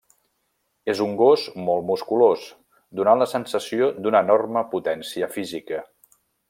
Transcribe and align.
És 0.93 1.01
un 1.07 1.11
gos 1.19 1.43
molt 1.67 1.85
musculós, 1.91 2.47
donant 3.01 3.23
la 3.25 3.29
sensació 3.37 3.93
d'una 4.07 4.27
enorme 4.29 4.69
potència 4.77 5.33
física. 5.39 5.89